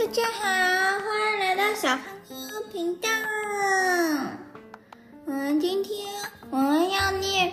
[0.00, 2.38] 大家好，欢迎来到小胖妞
[2.72, 3.08] 频道。
[5.26, 6.06] 嗯，今天
[6.48, 7.52] 我们要念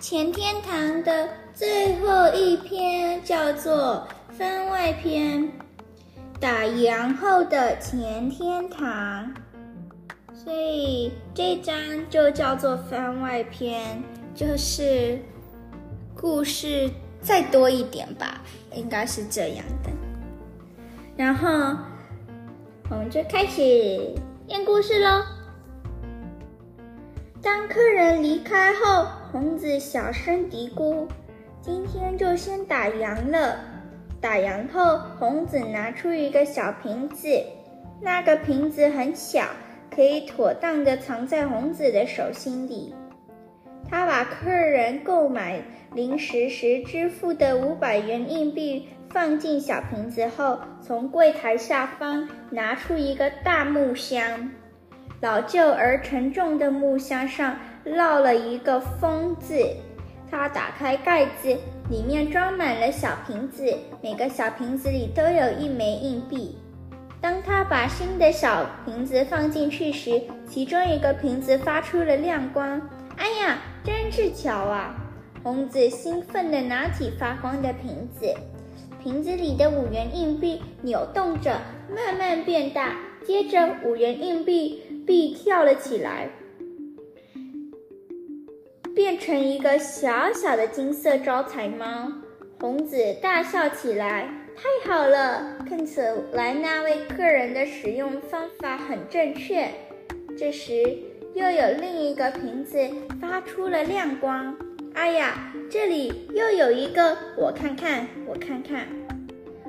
[0.00, 4.04] 前天堂的最后一篇，叫做
[4.36, 5.48] 番外篇。
[6.40, 9.32] 打烊后的前天堂，
[10.34, 11.72] 所以这章
[12.10, 14.02] 就叫做番外篇，
[14.34, 15.20] 就是
[16.16, 16.90] 故事
[17.22, 18.40] 再多一点吧，
[18.74, 19.90] 应该是这样的。
[21.16, 21.48] 然后
[22.90, 23.62] 我们就开始
[24.46, 25.22] 念故事喽。
[27.42, 31.06] 当客人离开后，红子小声嘀咕
[31.62, 33.58] ：“今天就先打烊了。”
[34.20, 37.28] 打烊后，红子拿出一个小瓶子，
[38.00, 39.44] 那个瓶子很小，
[39.94, 42.94] 可以妥当的藏在红子的手心里。
[43.90, 45.62] 他把客人购买
[45.94, 54.50] 零食时支付的五百元硬币放进小瓶子后，从柜台下方拿出一个大木箱，
[55.20, 59.64] 老旧而沉重的木箱上烙了一个“封”字。
[60.28, 61.56] 他打开盖子，
[61.88, 66.58] 里面装满了小瓶子，每个小瓶子里都有一枚硬币。
[67.20, 72.80] 当他把新的小瓶子放进去时，其中一个瓶子发出了亮光。
[73.16, 74.96] 哎呀，真是巧啊！
[75.44, 78.34] 红子兴奋地拿起发光的瓶子，
[79.00, 81.60] 瓶子里的五元硬币扭动着，
[81.94, 86.28] 慢慢变大，接着五元硬币币跳了起来。
[88.92, 92.10] 变成一个小小的金色招财猫，
[92.58, 94.28] 红子大笑起来。
[94.56, 96.00] 太好了，看起
[96.32, 99.68] 来那位客人的使用方法很正确。
[100.36, 100.96] 这时，
[101.36, 102.78] 又有另一个瓶子
[103.20, 104.56] 发出了亮光。
[104.94, 108.88] 哎呀，这里又有一个，我看看，我看看。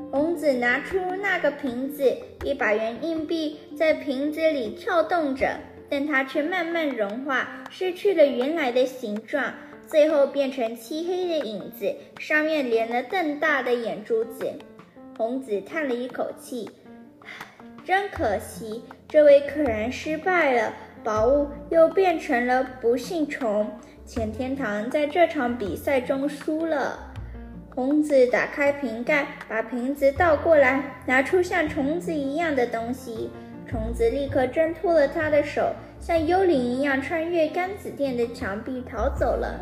[0.10, 5.60] 红子拿出那个瓶子，一百元硬币在瓶子里跳动着。
[5.89, 9.54] 但它却慢慢融化，失去了原来的形状，
[9.86, 14.49] 最后变成漆黑的影子，上面连了瞪大的眼珠子。
[15.17, 16.70] 红子叹了一口气
[17.86, 20.73] ：“真可惜，这位客人失败了，
[21.04, 23.70] 宝物又变成了不幸虫。
[24.06, 27.00] 浅天堂在这场比赛中输了。”
[27.76, 33.30] 红子打开瓶盖，把瓶子倒过来，拿出像虫子一样的东西。
[33.68, 39.60] 虫子立刻挣脱了他的手，像幽灵一样穿越甘子店的墙壁逃走了。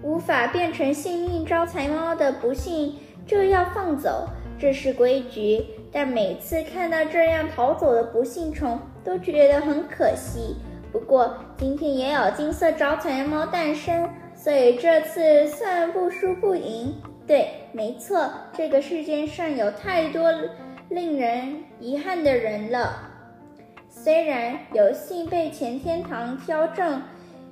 [0.00, 2.94] 无法变成幸运招财猫的不幸
[3.26, 5.66] 就要放走，这是规矩。
[5.90, 10.54] 但每次看到这样逃走的不幸虫，都觉得很可惜。
[10.92, 16.94] 不过今天也有金色招财猫诞生，所以这次算不输不赢。
[17.26, 20.30] 对，没错，这个世界上有太多。
[20.90, 23.10] 令人遗憾的人了。
[23.90, 27.02] 虽然有幸被前天堂挑中，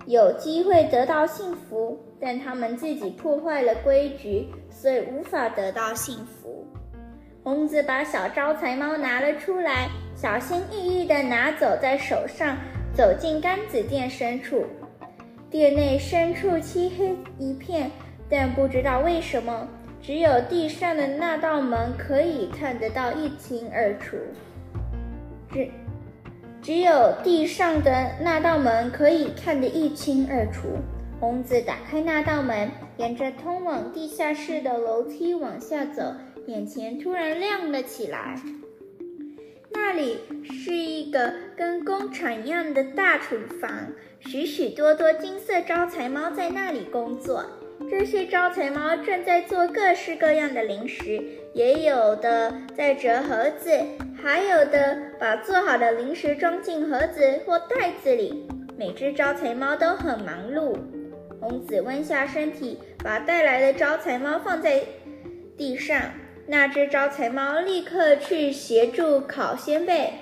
[0.06, 6.66] 有机会得到幸福，但他们自己破坏了规矩，所以无法得到幸福。
[7.44, 12.56] 红子把小招财猫拿了出来，小心翼翼地拿走在手上，
[12.94, 14.64] 走进甘子店深处。
[15.50, 17.90] 店内深处漆黑一片，
[18.26, 19.68] 但不知道为什么。
[20.00, 24.16] 只有地上的那道门可以看得到一清二楚。
[25.52, 25.68] 只
[26.62, 30.78] 只有地上的那道门可以看得一清二楚。
[31.20, 36.02] 红子打开那道门，沿着通往地下室的楼梯往下走，
[36.46, 38.34] 眼前突然亮了起来。
[39.70, 43.70] 那里是一个跟工厂一样的大厨房，
[44.20, 47.44] 许许多多金色招财猫在那里工作。
[47.90, 51.22] 这些招财猫正在做各式各样的零食，
[51.52, 53.70] 也有的在折盒子，
[54.22, 58.48] 还有的把做好的零食装进盒子或袋子里。
[58.78, 60.76] 每只招财猫都很忙碌。
[61.38, 64.82] 红子弯下身体，把带来的招财猫放在
[65.56, 66.00] 地上。
[66.48, 70.12] 那只招财猫立刻去协助烤鲜贝。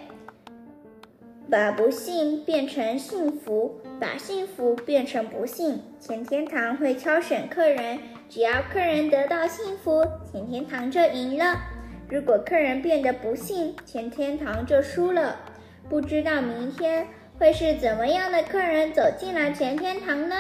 [1.50, 5.82] 把不幸变成幸福，把幸福变成不幸。
[6.00, 7.98] 前天堂会挑选客人，
[8.30, 11.58] 只要客人得到幸福，前天堂就赢了；
[12.08, 15.36] 如果客人变得不幸，前天堂就输了。
[15.90, 17.06] 不知道明天
[17.38, 20.34] 会是怎么样的客人走进了前天堂呢？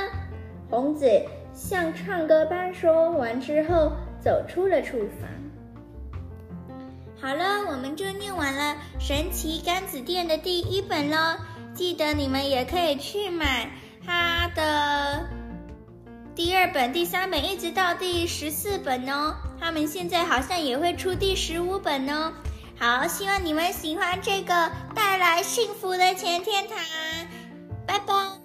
[0.70, 1.06] 红子
[1.52, 5.28] 像唱歌般说完之后，走出了厨房。
[7.24, 11.38] 好了，我们就念完了《神奇甘子店》的第一本喽。
[11.74, 13.70] 记得你们也可以去买
[14.04, 15.26] 它的
[16.34, 19.36] 第二本、第三本，一直到第十四本哦。
[19.58, 22.30] 他们现在好像也会出第十五本哦。
[22.78, 26.76] 好，希望你们喜欢这个带来幸福的前天堂，
[27.86, 28.43] 拜拜。